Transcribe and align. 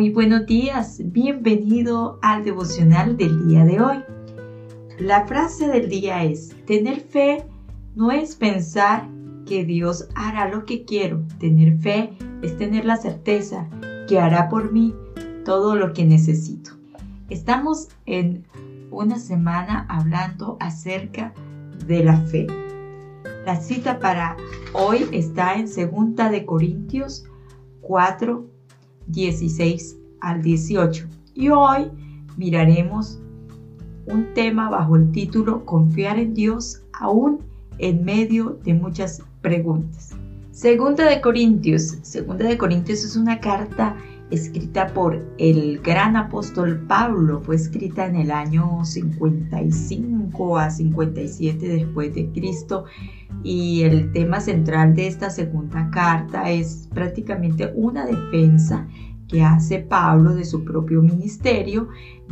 muy 0.00 0.08
buenos 0.08 0.46
días. 0.46 1.02
Bienvenido 1.04 2.18
al 2.22 2.42
devocional 2.42 3.18
del 3.18 3.46
día 3.46 3.66
de 3.66 3.82
hoy. 3.82 3.98
La 4.98 5.26
frase 5.26 5.68
del 5.68 5.90
día 5.90 6.24
es, 6.24 6.56
tener 6.64 7.00
fe 7.00 7.44
no 7.94 8.10
es 8.10 8.34
pensar 8.34 9.06
que 9.44 9.62
Dios 9.66 10.08
hará 10.14 10.48
lo 10.48 10.64
que 10.64 10.86
quiero. 10.86 11.22
Tener 11.38 11.76
fe 11.80 12.14
es 12.40 12.56
tener 12.56 12.86
la 12.86 12.96
certeza 12.96 13.68
que 14.08 14.18
hará 14.18 14.48
por 14.48 14.72
mí 14.72 14.94
todo 15.44 15.76
lo 15.76 15.92
que 15.92 16.06
necesito. 16.06 16.70
Estamos 17.28 17.88
en 18.06 18.46
una 18.90 19.18
semana 19.18 19.84
hablando 19.90 20.56
acerca 20.60 21.34
de 21.86 22.04
la 22.04 22.16
fe. 22.16 22.46
La 23.44 23.56
cita 23.56 23.98
para 23.98 24.38
hoy 24.72 25.06
está 25.12 25.56
en 25.56 25.66
2 25.66 26.30
de 26.30 26.46
Corintios 26.46 27.26
4, 27.82 28.49
16 29.12 29.96
al 30.20 30.42
18. 30.42 31.06
Y 31.34 31.48
hoy 31.48 31.90
miraremos 32.36 33.18
un 34.06 34.32
tema 34.34 34.68
bajo 34.70 34.96
el 34.96 35.10
título 35.12 35.64
Confiar 35.64 36.18
en 36.18 36.34
Dios 36.34 36.82
aún 36.92 37.40
en 37.78 38.04
medio 38.04 38.58
de 38.64 38.74
muchas 38.74 39.22
preguntas. 39.40 40.14
Segunda 40.50 41.08
de 41.08 41.20
Corintios. 41.20 41.96
Segunda 42.02 42.46
de 42.46 42.58
Corintios 42.58 43.04
es 43.04 43.16
una 43.16 43.40
carta 43.40 43.96
escrita 44.30 44.88
por 44.88 45.24
el 45.38 45.80
gran 45.80 46.16
apóstol 46.16 46.84
Pablo. 46.86 47.40
Fue 47.40 47.56
escrita 47.56 48.06
en 48.06 48.16
el 48.16 48.30
año 48.30 48.84
55 48.84 50.58
a 50.58 50.70
57 50.70 51.68
después 51.68 52.14
de 52.14 52.30
Cristo 52.30 52.84
y 53.42 53.82
el 53.82 54.12
tema 54.12 54.40
central 54.40 54.94
de 54.94 55.06
esta 55.06 55.30
segunda 55.30 55.90
carta 55.90 56.50
es 56.50 56.88
prácticamente 56.92 57.72
una 57.74 58.06
defensa 58.06 58.86
que 59.28 59.42
hace 59.42 59.78
Pablo 59.78 60.34
de 60.34 60.44
su 60.44 60.64
propio 60.64 61.02
ministerio, 61.02 61.88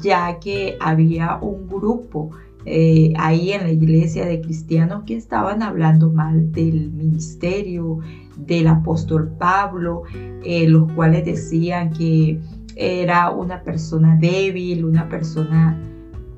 ya 0.00 0.38
que 0.38 0.76
había 0.80 1.36
un 1.36 1.66
grupo 1.66 2.30
eh, 2.64 3.12
ahí 3.18 3.52
en 3.52 3.62
la 3.62 3.72
iglesia 3.72 4.26
de 4.26 4.40
cristianos 4.40 5.04
que 5.04 5.16
estaban 5.16 5.62
hablando 5.62 6.10
mal 6.10 6.52
del 6.52 6.90
ministerio 6.92 7.98
del 8.36 8.68
apóstol 8.68 9.32
Pablo, 9.38 10.02
eh, 10.44 10.68
los 10.68 10.90
cuales 10.92 11.24
decían 11.24 11.90
que 11.90 12.40
era 12.76 13.30
una 13.30 13.62
persona 13.62 14.16
débil, 14.16 14.84
una 14.84 15.08
persona 15.08 15.78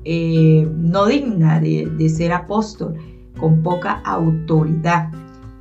eh, 0.03 0.67
no 0.77 1.05
digna 1.05 1.59
de 1.59 2.09
ser 2.09 2.33
apóstol 2.33 2.95
con 3.39 3.61
poca 3.61 4.01
autoridad. 4.05 5.11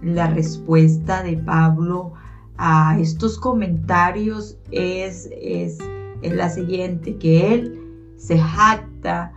La 0.03 0.29
respuesta 0.29 1.23
de 1.23 1.37
Pablo 1.39 2.13
a 2.57 2.99
estos 3.01 3.39
comentarios 3.39 4.59
es, 4.71 5.31
es, 5.41 5.79
la 6.23 6.49
siguiente, 6.49 7.17
que 7.17 7.55
él 7.55 7.81
se 8.17 8.39
jacta 8.39 9.33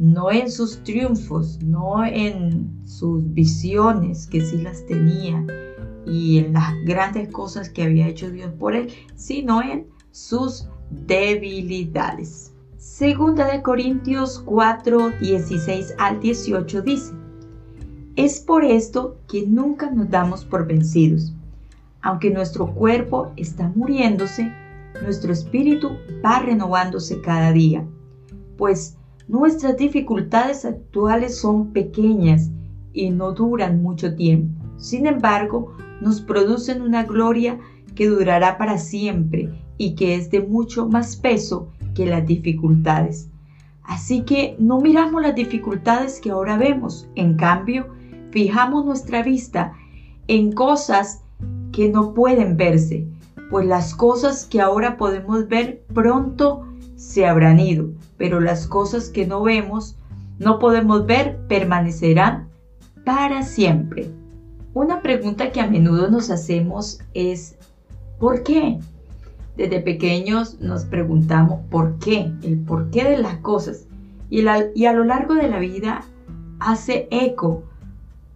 no 0.00 0.32
en 0.32 0.50
sus 0.50 0.82
triunfos, 0.82 1.62
no 1.62 2.02
en 2.06 2.80
sus 2.86 3.22
visiones, 3.34 4.26
que 4.26 4.40
sí 4.40 4.56
las 4.56 4.86
tenía, 4.86 5.44
y 6.06 6.38
en 6.38 6.54
las 6.54 6.72
grandes 6.86 7.28
cosas 7.28 7.68
que 7.68 7.82
había 7.82 8.08
hecho 8.08 8.30
Dios 8.30 8.50
por 8.58 8.74
él, 8.74 8.88
sino 9.14 9.60
en 9.60 9.86
sus 10.10 10.66
debilidades. 11.06 12.54
Segunda 12.78 13.46
de 13.52 13.60
Corintios 13.60 14.38
4, 14.46 15.18
16 15.20 15.94
al 15.98 16.18
18 16.18 16.80
dice, 16.80 17.12
es 18.16 18.40
por 18.40 18.64
esto 18.64 19.18
que 19.28 19.46
nunca 19.46 19.90
nos 19.90 20.08
damos 20.08 20.46
por 20.46 20.66
vencidos. 20.66 21.34
Aunque 22.00 22.30
nuestro 22.30 22.74
cuerpo 22.74 23.32
está 23.36 23.70
muriéndose, 23.76 24.50
nuestro 25.02 25.30
espíritu 25.30 25.90
va 26.24 26.40
renovándose 26.40 27.20
cada 27.20 27.52
día, 27.52 27.86
pues 28.56 28.96
nuestras 29.30 29.76
dificultades 29.76 30.64
actuales 30.64 31.38
son 31.38 31.72
pequeñas 31.72 32.50
y 32.92 33.10
no 33.10 33.30
duran 33.30 33.80
mucho 33.80 34.16
tiempo. 34.16 34.60
Sin 34.76 35.06
embargo, 35.06 35.72
nos 36.00 36.20
producen 36.20 36.82
una 36.82 37.04
gloria 37.04 37.56
que 37.94 38.08
durará 38.08 38.58
para 38.58 38.76
siempre 38.76 39.48
y 39.78 39.94
que 39.94 40.16
es 40.16 40.32
de 40.32 40.40
mucho 40.40 40.88
más 40.88 41.14
peso 41.14 41.68
que 41.94 42.06
las 42.06 42.26
dificultades. 42.26 43.30
Así 43.84 44.22
que 44.22 44.56
no 44.58 44.80
miramos 44.80 45.22
las 45.22 45.36
dificultades 45.36 46.20
que 46.20 46.30
ahora 46.30 46.56
vemos, 46.56 47.08
en 47.14 47.36
cambio, 47.36 47.86
fijamos 48.32 48.84
nuestra 48.84 49.22
vista 49.22 49.74
en 50.26 50.50
cosas 50.50 51.22
que 51.70 51.88
no 51.88 52.14
pueden 52.14 52.56
verse, 52.56 53.06
pues 53.48 53.64
las 53.64 53.94
cosas 53.94 54.44
que 54.44 54.60
ahora 54.60 54.96
podemos 54.96 55.46
ver 55.46 55.84
pronto 55.94 56.66
se 56.96 57.26
habrán 57.26 57.60
ido, 57.60 57.90
pero 58.20 58.38
las 58.38 58.66
cosas 58.66 59.08
que 59.08 59.26
no 59.26 59.42
vemos, 59.42 59.96
no 60.38 60.58
podemos 60.58 61.06
ver, 61.06 61.38
permanecerán 61.48 62.50
para 63.02 63.42
siempre. 63.42 64.10
Una 64.74 65.00
pregunta 65.00 65.52
que 65.52 65.62
a 65.62 65.66
menudo 65.66 66.10
nos 66.10 66.28
hacemos 66.28 66.98
es, 67.14 67.56
¿por 68.18 68.42
qué? 68.42 68.78
Desde 69.56 69.80
pequeños 69.80 70.60
nos 70.60 70.84
preguntamos 70.84 71.60
por 71.70 71.98
qué, 71.98 72.30
el 72.42 72.58
por 72.58 72.90
qué 72.90 73.04
de 73.04 73.16
las 73.16 73.38
cosas. 73.38 73.86
Y, 74.28 74.44
y 74.74 74.84
a 74.84 74.92
lo 74.92 75.04
largo 75.04 75.32
de 75.32 75.48
la 75.48 75.58
vida 75.58 76.02
hace 76.58 77.08
eco 77.10 77.62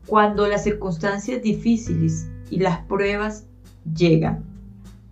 cuando 0.07 0.49
las 0.49 0.65
circunstancias 0.65 1.43
difíciles 1.43 2.31
y 2.49 2.61
las 2.61 2.79
pruebas 2.87 3.45
llegan. 3.95 4.45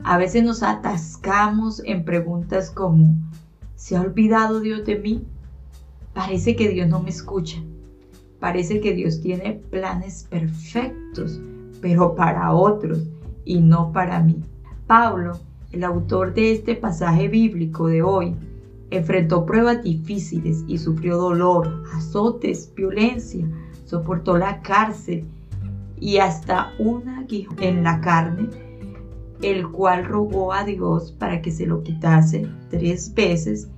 A 0.03 0.17
veces 0.17 0.43
nos 0.43 0.63
atascamos 0.63 1.83
en 1.85 2.07
preguntas 2.07 2.71
como, 2.71 3.15
¿se 3.83 3.97
ha 3.97 4.01
olvidado 4.01 4.61
Dios 4.61 4.85
de 4.87 4.97
mí? 4.97 5.25
Parece 6.15 6.55
que 6.55 6.69
Dios 6.69 6.89
no 6.89 7.03
me 7.03 7.11
escucha. 7.11 7.61
Parece 8.39 8.81
que 8.81 8.93
Dios 8.93 9.21
tiene 9.21 9.61
planes 9.71 10.25
perfectos, 10.31 11.41
pero 11.81 12.15
para 12.15 12.53
otros 12.53 13.01
y 13.45 13.59
no 13.59 13.91
para 13.91 14.21
mí. 14.21 14.41
Pablo, 14.87 15.33
el 15.73 15.83
autor 15.83 16.33
de 16.33 16.53
este 16.53 16.77
pasaje 16.77 17.27
bíblico 17.27 17.89
de 17.89 18.03
hoy, 18.03 18.37
enfrentó 18.91 19.45
pruebas 19.45 19.83
difíciles 19.83 20.63
y 20.69 20.79
sufrió 20.79 21.17
dolor, 21.17 21.83
azotes, 21.93 22.73
violencia, 22.77 23.45
soportó 23.85 24.39
la 24.39 24.63
cárcel 24.63 25.25
y 25.99 26.19
hasta 26.19 26.73
un 26.79 27.09
aguijón 27.09 27.61
en 27.61 27.83
la 27.83 28.01
carne, 28.01 28.49
el 29.43 29.69
cual 29.71 30.05
rogó 30.05 30.53
a 30.53 30.65
Dios 30.65 31.13
para 31.13 31.43
que 31.43 31.51
se 31.51 31.67
lo 31.67 31.83
quitase 31.83 32.49
tres 32.71 33.13
veces, 33.15 33.69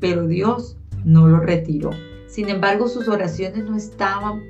pero 0.00 0.26
Dios 0.26 0.76
no 1.04 1.28
lo 1.28 1.40
retiró. 1.40 1.90
Sin 2.26 2.48
embargo, 2.48 2.88
sus 2.88 3.08
oraciones 3.08 3.64
no 3.64 3.76
estaban 3.76 4.42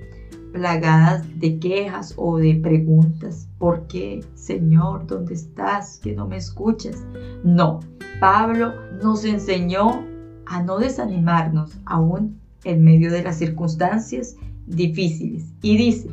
plagadas 0.53 1.27
de 1.39 1.59
quejas 1.59 2.15
o 2.17 2.39
de 2.39 2.55
preguntas. 2.55 3.49
¿Por 3.59 3.87
qué, 3.87 4.25
Señor, 4.35 5.07
dónde 5.07 5.35
estás? 5.35 5.99
Que 5.99 6.15
no 6.15 6.27
me 6.29 6.37
escuchas. 6.37 7.05
No, 7.43 7.81
Pablo 8.21 8.75
nos 9.03 9.25
enseñó 9.25 10.05
a 10.47 10.63
no 10.63 10.79
desanimarnos 10.79 11.79
aún 11.87 12.39
en 12.65 12.85
medio 12.85 13.11
de 13.11 13.23
las 13.23 13.39
circunstancias 13.39 14.37
difíciles. 14.67 15.53
Y 15.63 15.77
dice, 15.77 16.11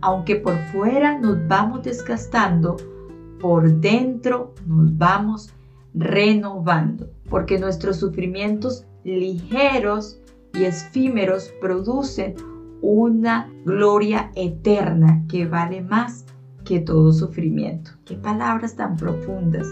aunque 0.00 0.36
por 0.36 0.58
fuera 0.66 1.18
nos 1.18 1.46
vamos 1.48 1.84
desgastando, 1.84 2.76
por 3.40 3.70
dentro 3.80 4.54
nos 4.66 4.96
vamos 4.96 5.50
renovando, 5.94 7.08
porque 7.28 7.58
nuestros 7.58 7.96
sufrimientos 7.96 8.84
ligeros 9.04 10.20
y 10.54 10.64
efímeros 10.64 11.52
producen 11.60 12.34
una 12.80 13.50
gloria 13.64 14.30
eterna 14.34 15.24
que 15.28 15.46
vale 15.46 15.82
más 15.82 16.26
que 16.64 16.80
todo 16.80 17.12
sufrimiento. 17.12 17.92
Qué 18.04 18.14
palabras 18.14 18.76
tan 18.76 18.96
profundas, 18.96 19.66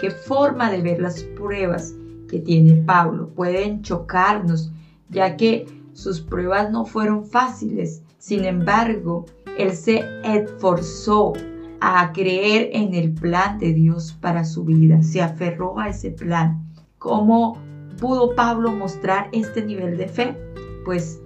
qué 0.00 0.10
forma 0.10 0.70
de 0.70 0.82
ver 0.82 1.00
las 1.00 1.22
pruebas 1.22 1.94
que 2.28 2.40
tiene 2.40 2.82
Pablo. 2.82 3.28
Pueden 3.28 3.82
chocarnos, 3.82 4.72
ya 5.10 5.36
que 5.36 5.66
sus 5.92 6.20
pruebas 6.20 6.70
no 6.70 6.84
fueron 6.84 7.24
fáciles, 7.24 8.02
sin 8.18 8.44
embargo, 8.44 9.26
él 9.58 9.72
se 9.72 10.04
esforzó 10.24 11.32
a 11.80 12.12
creer 12.12 12.70
en 12.72 12.94
el 12.94 13.12
plan 13.12 13.58
de 13.58 13.72
Dios 13.72 14.16
para 14.20 14.44
su 14.44 14.64
vida, 14.64 15.02
se 15.02 15.20
aferró 15.20 15.78
a 15.78 15.88
ese 15.88 16.10
plan. 16.10 16.66
¿Cómo 16.98 17.58
pudo 18.00 18.34
Pablo 18.34 18.72
mostrar 18.72 19.28
este 19.32 19.64
nivel 19.64 19.96
de 19.96 20.08
fe? 20.08 20.36
Pues 20.84 21.20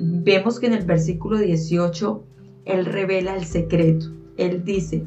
vemos 0.00 0.60
que 0.60 0.66
en 0.66 0.74
el 0.74 0.84
versículo 0.84 1.38
18 1.38 2.24
él 2.64 2.86
revela 2.86 3.36
el 3.36 3.44
secreto. 3.44 4.06
Él 4.36 4.64
dice, 4.64 5.04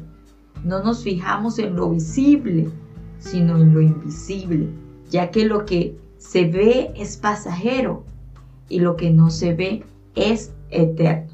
no 0.64 0.82
nos 0.82 1.02
fijamos 1.02 1.58
en 1.58 1.76
lo 1.76 1.90
visible, 1.90 2.68
sino 3.18 3.56
en 3.56 3.72
lo 3.72 3.80
invisible, 3.80 4.68
ya 5.10 5.30
que 5.30 5.44
lo 5.46 5.64
que 5.64 5.96
se 6.18 6.44
ve 6.50 6.92
es 6.96 7.16
pasajero, 7.16 8.04
y 8.68 8.80
lo 8.80 8.96
que 8.96 9.10
no 9.10 9.30
se 9.30 9.54
ve 9.54 9.84
es 10.14 10.52
eterno. 10.70 11.32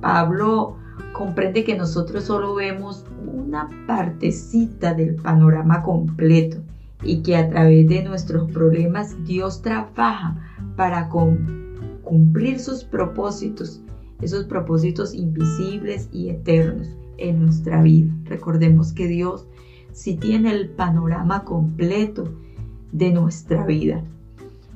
Pablo 0.00 0.76
comprende 1.18 1.64
que 1.64 1.76
nosotros 1.76 2.24
solo 2.24 2.54
vemos 2.54 3.04
una 3.26 3.68
partecita 3.88 4.94
del 4.94 5.16
panorama 5.16 5.82
completo 5.82 6.58
y 7.02 7.22
que 7.22 7.34
a 7.34 7.50
través 7.50 7.88
de 7.88 8.04
nuestros 8.04 8.48
problemas 8.52 9.16
Dios 9.24 9.60
trabaja 9.60 10.36
para 10.76 11.08
cumplir 11.08 12.60
sus 12.60 12.84
propósitos, 12.84 13.82
esos 14.22 14.44
propósitos 14.44 15.12
invisibles 15.12 16.08
y 16.12 16.28
eternos 16.28 16.96
en 17.16 17.46
nuestra 17.46 17.82
vida. 17.82 18.14
Recordemos 18.26 18.92
que 18.92 19.08
Dios 19.08 19.48
sí 19.90 20.14
tiene 20.14 20.52
el 20.52 20.68
panorama 20.68 21.42
completo 21.42 22.32
de 22.92 23.10
nuestra 23.10 23.66
vida. 23.66 24.04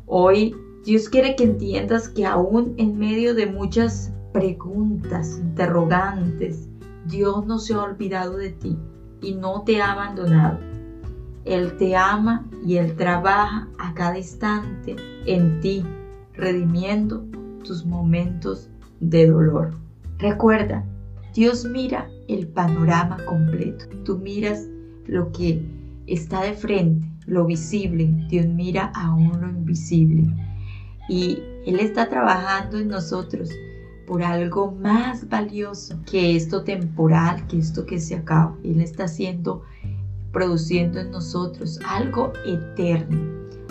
Hoy 0.07 0.57
Dios 0.85 1.09
quiere 1.09 1.37
que 1.37 1.45
entiendas 1.45 2.09
que 2.09 2.27
aún 2.27 2.75
en 2.79 2.99
medio 2.99 3.33
de 3.33 3.47
muchas 3.47 4.13
preguntas, 4.33 5.39
interrogantes, 5.39 6.69
Dios 7.07 7.47
no 7.47 7.59
se 7.59 7.75
ha 7.75 7.83
olvidado 7.83 8.37
de 8.37 8.51
ti 8.51 8.79
y 9.21 9.35
no 9.35 9.63
te 9.63 9.81
ha 9.81 9.93
abandonado. 9.93 10.59
Él 11.45 11.77
te 11.77 11.97
ama 11.97 12.49
y 12.65 12.77
Él 12.77 12.95
trabaja 12.97 13.69
a 13.79 13.95
cada 13.95 14.17
instante 14.19 14.97
en 15.27 15.61
ti, 15.61 15.85
redimiendo 16.35 17.25
tus 17.65 17.85
momentos 17.85 18.71
de 19.01 19.27
dolor. 19.27 19.75
Recuerda, 20.19 20.85
Dios 21.35 21.65
mira 21.65 22.09
el 22.29 22.47
panorama 22.47 23.17
completo. 23.25 23.87
Tú 24.05 24.19
miras 24.19 24.69
lo 25.07 25.33
que 25.33 25.67
está 26.07 26.43
de 26.43 26.55
frente, 26.55 27.09
lo 27.27 27.47
visible. 27.47 28.15
Dios 28.29 28.47
mira 28.47 28.93
aún 28.95 29.41
lo 29.41 29.49
invisible. 29.49 30.33
Y 31.09 31.43
Él 31.67 31.81
está 31.81 32.09
trabajando 32.09 32.79
en 32.79 32.89
nosotros 32.89 33.51
por 34.07 34.23
algo 34.23 34.73
más 34.73 35.29
valioso 35.29 35.99
que 36.11 36.37
esto 36.37 36.65
temporal, 36.65 37.47
que 37.47 37.59
esto 37.59 37.87
que 37.87 37.99
se 38.01 38.17
acaba. 38.17 38.57
Él 38.65 38.81
está 38.81 39.05
haciendo 39.05 39.63
produciendo 40.33 41.01
en 41.01 41.11
nosotros 41.11 41.79
algo 41.87 42.33
eterno, 42.47 43.21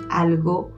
algo 0.10 0.72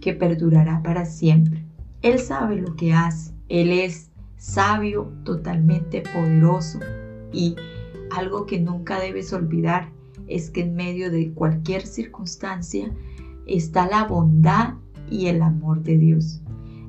que 0.00 0.12
perdurará 0.12 0.82
para 0.82 1.04
siempre. 1.04 1.64
Él 2.02 2.18
sabe 2.18 2.56
lo 2.56 2.74
que 2.76 2.92
hace, 2.92 3.32
Él 3.48 3.70
es 3.70 4.10
sabio, 4.38 5.12
totalmente 5.24 6.02
poderoso 6.02 6.78
y 7.32 7.56
algo 8.10 8.46
que 8.46 8.60
nunca 8.60 9.00
debes 9.00 9.32
olvidar 9.32 9.90
es 10.28 10.50
que 10.50 10.62
en 10.62 10.74
medio 10.74 11.10
de 11.10 11.32
cualquier 11.32 11.86
circunstancia 11.86 12.90
está 13.46 13.86
la 13.88 14.04
bondad 14.04 14.74
y 15.10 15.26
el 15.26 15.42
amor 15.42 15.82
de 15.82 15.98
Dios. 15.98 16.40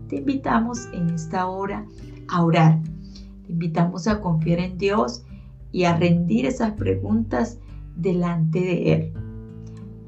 Te 0.07 0.17
invitamos 0.17 0.87
en 0.93 1.09
esta 1.09 1.47
hora 1.47 1.85
a 2.29 2.43
orar. 2.43 2.79
Te 3.45 3.51
invitamos 3.51 4.07
a 4.07 4.21
confiar 4.21 4.59
en 4.59 4.77
Dios 4.77 5.23
y 5.71 5.83
a 5.83 5.97
rendir 5.97 6.45
esas 6.45 6.73
preguntas 6.73 7.59
delante 7.95 8.59
de 8.59 8.93
Él. 8.93 9.13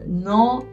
No 0.07 0.63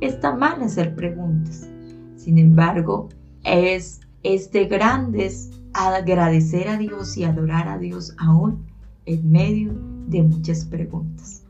está 0.00 0.34
mal 0.34 0.62
hacer 0.62 0.94
preguntas. 0.94 1.68
Sin 2.16 2.38
embargo, 2.38 3.08
es, 3.44 4.00
es 4.22 4.50
de 4.52 4.66
grandes 4.66 5.50
agradecer 5.72 6.68
a 6.68 6.76
Dios 6.76 7.16
y 7.16 7.24
adorar 7.24 7.68
a 7.68 7.78
Dios 7.78 8.14
aún 8.18 8.66
en 9.06 9.30
medio 9.30 9.72
de 10.08 10.22
muchas 10.22 10.64
preguntas. 10.64 11.42